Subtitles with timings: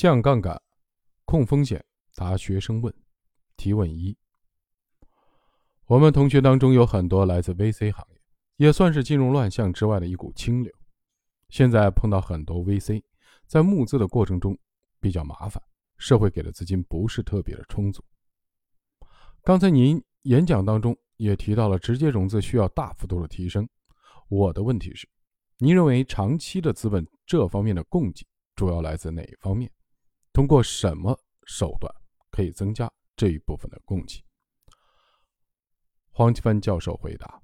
[0.00, 0.58] 降杠杆、
[1.26, 1.84] 控风险。
[2.14, 2.90] 答学生问。
[3.54, 4.16] 提问一：
[5.84, 8.20] 我们同学当中有很多来自 VC 行业，
[8.56, 10.72] 也算是金融乱象之外的一股清流。
[11.50, 13.02] 现在碰到很多 VC，
[13.46, 14.58] 在募资的过程中
[15.00, 15.62] 比较麻烦，
[15.98, 18.02] 社会给的资金不是特别的充足。
[19.42, 23.68] 刚才您演讲当中也提到了直接融资需要大幅度的提升。
[24.30, 25.06] 我的问题是，
[25.58, 28.26] 您认为长期的资本这方面的供给
[28.56, 29.70] 主要来自哪方面？
[30.32, 31.92] 通过什么手段
[32.30, 34.24] 可以增加这一部分的供给？
[36.10, 37.42] 黄奇帆教授回答：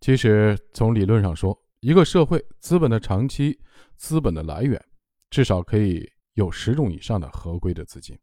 [0.00, 3.58] 其实从理论上说，一个社会资本的长期
[3.96, 4.82] 资本的来源，
[5.28, 8.18] 至少可以有十种以上的合规的资金：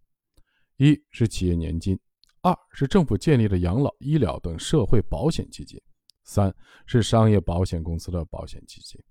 [0.77, 1.99] 一是企业年金，
[2.41, 5.81] 二是政府建立的养老、医疗等社会保险基金。
[6.29, 6.53] 三
[6.85, 9.01] 是商业保险公司的保险基金，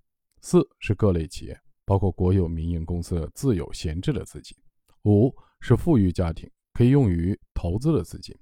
[0.42, 4.58] 四是各类企业，包括国有、民营公司自有闲置的资金，
[5.04, 8.37] 五是富裕家庭可以用于投资的资金，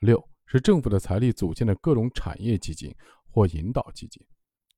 [0.00, 2.92] 六是政府的财力组建的各种产业基金
[3.30, 4.24] 或引导基金，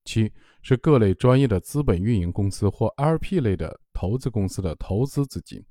[0.03, 5.63] 七是各类专业的资本运营公司或 LP 类的投资公司的投资资金，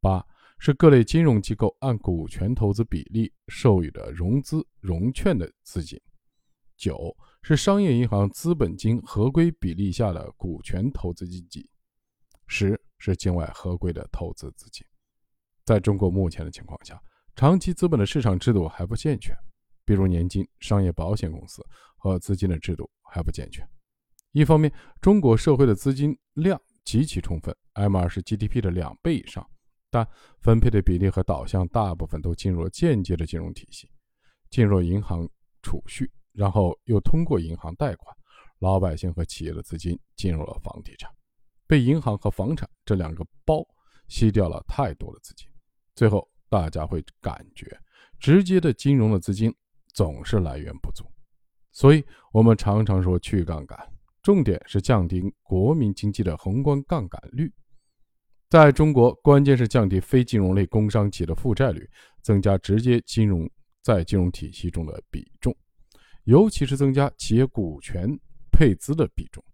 [0.00, 0.24] 八
[0.58, 6.00] 是各类金融机构按股权投资比例授予的融资融券的资金。
[6.76, 11.64] 九是商业银行资本金合规比例下的股权投资基金，
[12.46, 14.86] 十是境外合规的投资资金。
[15.64, 17.00] 在中国目前的情况下，
[17.36, 19.34] 长期资本的市场制度还不健全，
[19.84, 21.64] 比如年金、商业保险公司
[21.96, 23.66] 和资金的制度还不健全。
[24.32, 29.48] 一方面，中国社会的资金量极其充分，M2 是 GDP 的两倍以上，
[29.90, 30.06] 但
[30.40, 33.90] 分配的比例和导向大部分都进入了间接的金融体系，
[34.50, 35.28] 进入银行
[35.62, 36.10] 储蓄。
[36.32, 38.12] 然后又通过银行贷款，
[38.58, 41.08] 老百姓和企业的资金进入了房地产，
[41.66, 43.66] 被银行和房产这两个包
[44.08, 45.46] 吸掉了太多的资金，
[45.94, 47.66] 最后大家会感觉
[48.18, 49.54] 直接的金融的资金
[49.92, 51.04] 总是来源不足，
[51.72, 53.78] 所以我们常常说去杠杆，
[54.22, 57.52] 重点是降低国民经济的宏观杠杆率，
[58.48, 61.88] 在中国关键是降低非金融类工商企业的负债率，
[62.22, 63.50] 增加直接金融
[63.82, 65.54] 在金融体系中的比重。
[66.24, 68.08] 尤其是增加企业股权
[68.50, 69.44] 配资的比重，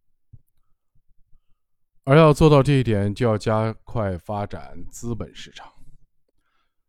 [2.10, 5.72] 而要做到这一点，就要加快发展资本市场，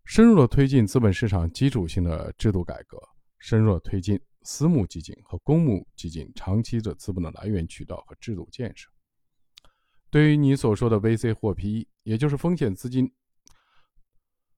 [0.04, 2.98] 深入的推进资本市场基础性的制度改革，
[3.38, 8.90] 深入的推进私募基金和公募基金长期的资本的来源渠道和制度建设。
[10.10, 13.08] 对于你所说的 VC 或 PE，也就是风险资金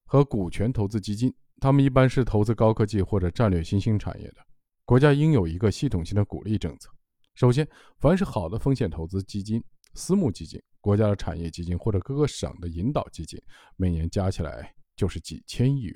[0.06, 4.38] 和股权投资基金，他们一般是投资高科技或者战略新兴产业的。
[4.86, 6.90] 国家应有一个系统性的鼓励政策。
[7.36, 7.68] 首先，
[8.00, 9.62] 凡是好的风险投资基金、
[9.94, 13.40] 私募基金、国家的产业基金或者各个省的引导基金，
[13.76, 15.96] 每年加起来就是几千亿元。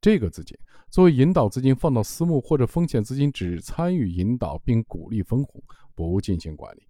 [0.00, 0.56] 这个资金
[0.90, 5.62] 作为引导资金放到私募或者风险资金，只参与引导并鼓励分红，
[5.94, 6.82] 不进行管理，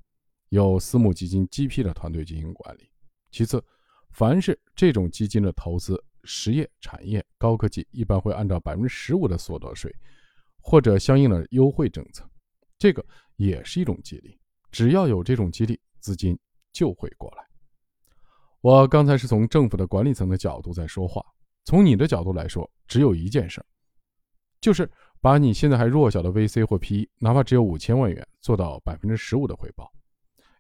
[0.49, 2.89] 由私募基金 GP 的团队进行管理。
[3.31, 3.63] 其次，
[4.11, 9.95] 凡是这种基金的投资实业、产业、高科技，一般会按照百分之十五的所得税。
[10.65, 12.25] 或者相应的优惠政策，
[12.79, 13.05] 这个
[13.35, 14.39] 也是一种激励。
[14.71, 16.39] 只要有这种激励，资金
[16.73, 17.47] 就会过来。
[18.61, 21.25] 我刚才是从政府的管理层的角度在说话，
[21.65, 23.65] 从你的角度来说，只有一件事，
[24.61, 24.87] 就是
[25.21, 29.91] 把你现在还弱小的 VC 或 PE，哪怕只有五千万元，做到百分之十五的回报，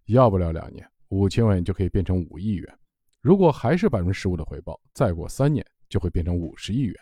[0.06, 2.78] 要不了两年，五千万元就可以变成五亿元。
[3.20, 6.96] 如果还是百分之十五的回报，再过三年就会变成五十亿元。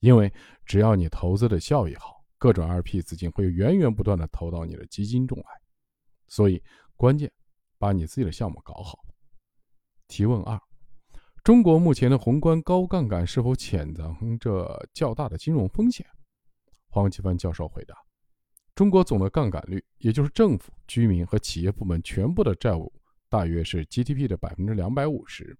[0.00, 0.32] 因为
[0.64, 2.22] 只要你投资的效益好。
[2.38, 5.44] 各种 LP 资金会源源不断的投到你的基金中来，
[6.26, 6.60] 所以
[6.96, 7.30] 关键
[7.82, 9.00] 把你自己的项目搞好。
[10.06, 10.56] 提问二：
[11.42, 16.06] 中国目前的宏观高杠杆是否潜藏着较大的金融风险？
[16.90, 17.96] 黄奇帆教授回答：
[18.76, 22.92] 中国总的杠杆率，也就是政府、居民和企业部门全部的债务，
[23.28, 25.58] 大约是 GDP 的百分之两百五十，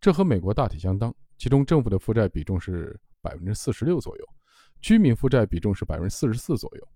[0.00, 1.14] 这和美国大体相当。
[1.36, 4.24] 其中政府的负债比重是百分之四十六左右。
[4.80, 6.88] 居民负债比重是百分之四十四左右，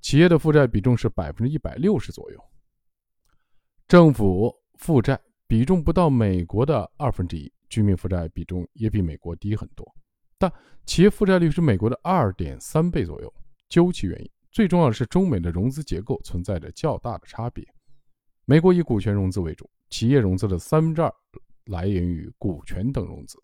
[0.00, 2.40] 企业的负债比重是百分之一百六十左右，
[3.88, 5.16] 政府负债
[5.46, 9.86] 比重不到美国的二分之一，居民负债比重也比美国低很多，
[10.38, 10.52] 但
[10.86, 13.32] 企业负债率是美国的二点三倍左右。
[13.68, 17.64] 究其原因，最重要的是中美的融资结构存在着较大的差别，
[18.44, 21.12] 美国以股权融资为主，企业融资的三分之二
[21.66, 23.38] 来源于股权等融资，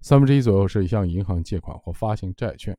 [0.00, 2.76] 三分之一左右是向银行借款或发行债券。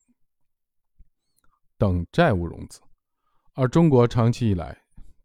[1.77, 2.81] 等债务融资，
[3.53, 4.77] 而中国长期以来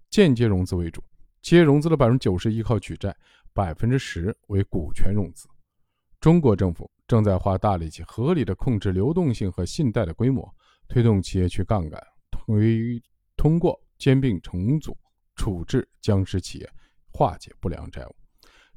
[0.09, 1.03] 间接融资为主，
[1.45, 3.15] 企业融资的百分之九十依靠举债，
[3.53, 5.47] 百分之十为股权融资。
[6.19, 10.51] 中国政府正在花大力气，合理的控制流动性和信贷的规模，
[10.89, 12.99] 推动企业去杠杆，推
[13.37, 14.97] 通过兼并重组、
[15.37, 16.71] 处置僵尸企业、
[17.13, 18.17] 化解不良债务。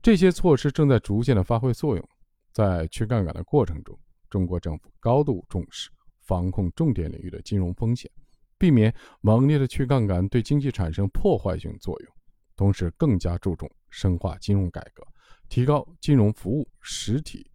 [0.02, 2.10] 这些措施正在逐渐的发挥作用。
[2.52, 3.98] 在去杠杆的过程中，
[4.30, 8.12] 中国政府高度重视防控重点领域的金融风险，
[8.58, 12.17] 避免猛烈的去杠杆对经济产生破坏性作用。
[12.58, 15.08] 同时，更加注重深化金融改革，
[15.48, 17.50] 提高金融服务实体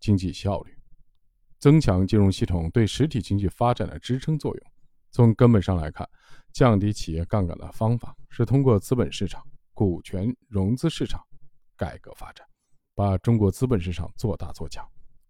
[0.00, 0.76] 经济效率，
[1.58, 4.72] 增强金融系统对实体经济发展的支撑作用。
[5.12, 6.08] 从根本上来看，
[6.52, 9.40] 降低企业杠杆的方法是通过资本市场、
[9.72, 11.24] 股权融资市场
[11.76, 12.44] 改革发展，
[12.94, 14.84] 把中国资本市场做大做强，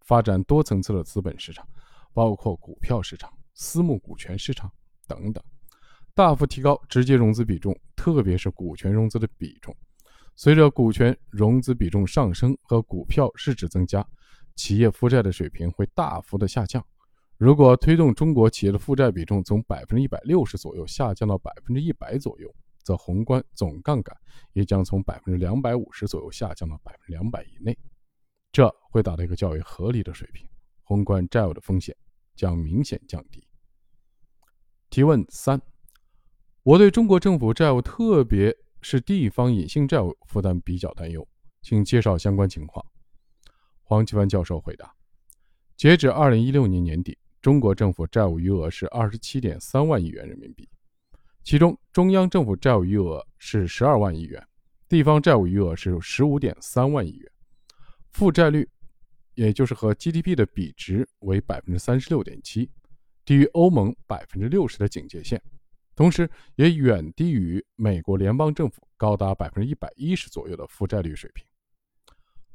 [0.06, 1.69] 发展多层次的资本市场，
[2.14, 4.72] 包括股票市场、私募股权市场
[5.06, 5.44] 等等。
[6.14, 9.75] 大幅提高直接融资比重，特别是股权融资的比重。
[10.37, 14.06] 随着股权融资比重上升和股票市值增加，
[14.55, 16.85] 企业负债的水平会大幅的下降。
[17.38, 24.15] 如果推动中国企业的负债比重从百分之一百六十左右下降到百分之一百左右，则宏观总杠杆
[24.53, 27.76] 也将从百分之两百五十左右下降到百分之两百以内。
[28.53, 30.47] 这会达到一个较为合理的水平，
[30.82, 31.97] 宏观债务的风险
[32.37, 33.43] 将明显降低。
[34.91, 35.58] 提问三。
[36.64, 41.26] 我对中国政府债务，特别是地方隐性债务负担比较担忧，
[41.61, 42.87] 请介绍相关情况。
[43.82, 44.94] 黄奇帆教授回答：
[45.76, 50.69] 截止二零一六年年底，中国政府债务余额是二十七点三万亿元人民币，
[51.43, 54.41] 其中中央政府债务余额是十二万亿元，
[54.88, 57.32] 地方债务余额是十五点三万亿元，
[58.12, 58.70] 负债率，
[59.35, 62.70] 也就是和 GDP 的比值为百分之三十六点七，
[63.25, 65.43] 低于欧盟百分之六十的警戒线。
[65.94, 71.44] 同时，也远低于美国联邦政府高达百分之一百一十左右的负债率水平。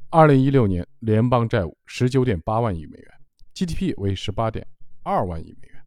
[0.10, 3.12] 二零一六年，联邦债务十九点八万亿美元
[3.54, 4.66] ，GDP 为十八点
[5.04, 5.84] 二万亿美元，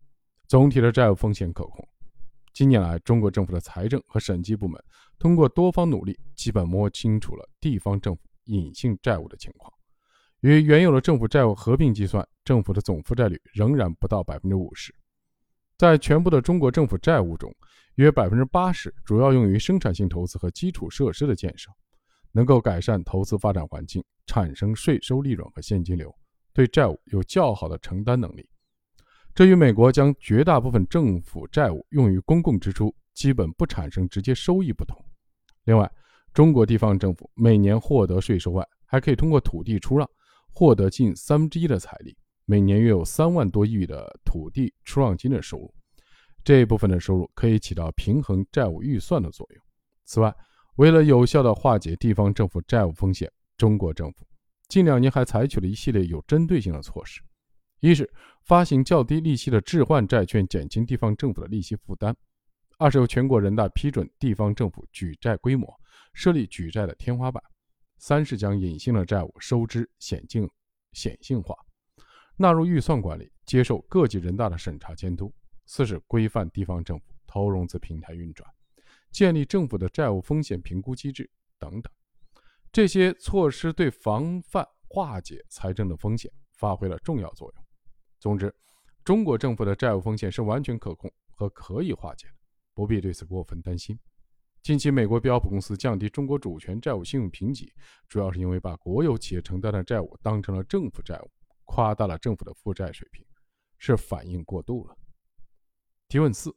[0.47, 1.87] 总体的债务风险可控。
[2.53, 4.83] 近年来，中国政府的财政和审计部门
[5.19, 9.73] 通过多方努力，基本摸清楚了地方政府隐性债务的情况。
[10.41, 14.95] 与原有的政府债务合并计算，政府的总负债率仍然不到百分之五十。
[15.81, 17.51] 在全部的中国政府债务中，
[17.95, 21.71] 约百分之八十主要用于生产性投资和基础设施的建设，
[22.33, 26.15] 能够改善投资发展环境，产生税收利润和现金流，
[26.53, 28.47] 对债务有较好的承担能力。
[29.35, 35.03] 这与美国将绝大部分政府债务用于公共支出，基本不产生直接收益不同。
[35.65, 35.91] 另外，
[36.35, 40.07] 中国地方政府每年获得税收外，还可以通过土地出让
[40.53, 42.15] 获得近三分之一的财力。
[42.51, 45.73] 每年约有三万多亿的土地出让金的收入，
[46.43, 49.65] 这一部分的收入可以起到平衡债务预算的作用。
[50.05, 50.35] 此外，
[50.75, 54.27] 为了有效地化解地方政府债务风险，中国政府
[54.67, 57.21] 近两年还采取了一系列有针对性的措施：
[57.79, 58.13] 一是
[58.43, 62.13] 发行较低利息的置换债券，减轻地方政府的利息负担；
[62.79, 65.73] 二是由全国人大批准地方政府举债规模，
[66.15, 67.41] 设立举债的天花板；
[67.99, 70.51] 三是将隐性的债务收支显性
[70.95, 71.55] 显性化。
[72.41, 75.31] 纳入预算管理，接受各级人大的审查监督。
[75.67, 78.51] 四是规范地方政府投融资平台运转，
[79.11, 81.93] 建立政府的债务风险评估机制等等。
[82.73, 87.65] 这些措施对防范化解财政的风险发挥了重要作用。
[88.19, 88.51] 总之，
[89.05, 92.35] 中国政府的债务风险是完全可控和可以化解的，
[92.73, 93.99] 不必对此过分担心。
[94.63, 97.71] 近期，美国标普公司降低中国主权债务信用评级，
[98.09, 101.31] 主要是因为把国有企业承担的债务当成了政府债务。
[101.71, 103.25] 夸大了政府的负债水平，
[103.79, 104.97] 是反应过度了。
[106.09, 106.53] 提问四：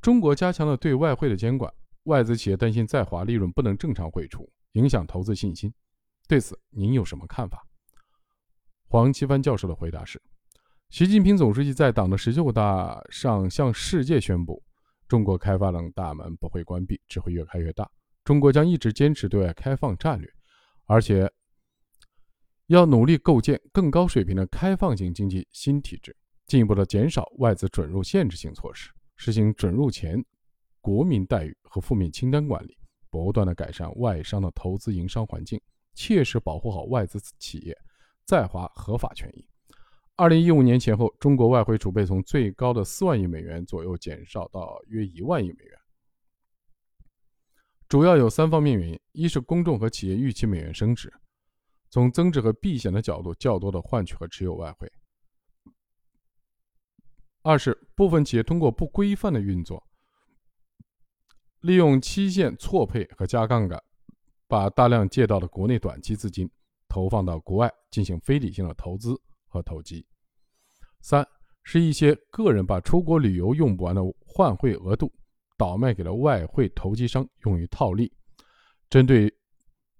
[0.00, 5.74] 中国加强了对外汇的监管，外资企业担心在华利润不能正常汇出，影响投资信心。
[6.28, 7.66] 对此，您有什么看法？
[8.86, 10.22] 黄奇帆教授的回答是：
[10.88, 14.62] 习近平总书记在党的十九大上向世界宣布，
[15.08, 17.90] 中国开发的大门不会关闭，只会越开越大。
[18.22, 20.32] 中国将一直坚持对外开放战略，
[20.84, 21.28] 而且。
[22.68, 26.16] 要努力构建更高水平的开放型经济新体制，
[26.46, 30.24] 进一步的减少外资准入限制性措施，实行准入前
[30.80, 32.76] 国民待遇和负面清单管理，
[33.10, 35.60] 不断的改善外商的投资营商环境，
[35.94, 37.76] 切实保护好外资企业
[38.24, 39.46] 在华合法权益。
[40.16, 45.78] 二零一五年前后，中国外汇储备从最高的四万亿美元左右减少到约一万亿美元，
[47.88, 51.12] 主要有三方面原因：一是公众和企业预期美元升值。
[51.94, 54.88] 从增值和避险的角度，较多的换取和持有外汇；
[57.42, 59.80] 二是部分企业通过不规范的运作，
[61.60, 63.80] 利用期限错配和加杠杆，
[64.48, 66.50] 把大量借到的国内短期资金
[66.88, 69.14] 投放到国外进行非理性的投资
[69.46, 70.04] 和投机。
[71.00, 71.24] 三
[71.62, 75.12] 是一些个人把出国旅游用不完的换汇额度
[75.56, 78.12] 倒卖给了外汇投机商用于套利。
[78.90, 79.32] 针对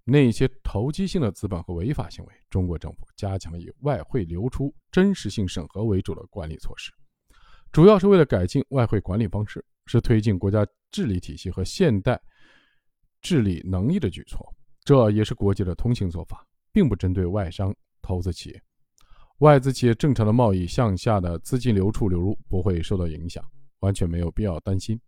[0.05, 6.93] 那些投机性的资本和违法行为，中国政府加强以外汇流出真实性审核为主的管理措施，
[7.73, 12.21] 主要是为了改进外汇管理方式，是推进国家治理体系和现代
[13.23, 14.47] 治理能力的举措。
[14.85, 18.63] 这也是国际的通行做法，并不针对外商投资企业。
[19.39, 23.43] 外资企业正常的贸易向下的资金流出流入不会受到影响，
[23.81, 25.01] 完全没有必要担心。